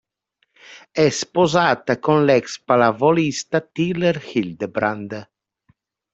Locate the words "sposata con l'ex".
1.09-2.59